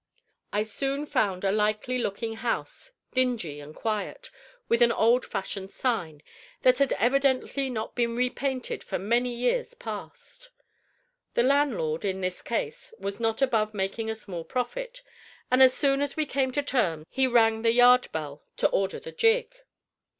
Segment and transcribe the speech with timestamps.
[0.51, 4.31] I soon found a likely looking house, dingy and quiet,
[4.67, 6.23] with an old fashioned sign,
[6.63, 10.49] that had evidently not been repainted for many years past.
[11.35, 15.03] The landlord, in this case, was not above making a small profit,
[15.51, 18.99] and as soon as we came to terms he rang the yard bell to order
[18.99, 19.53] the gig.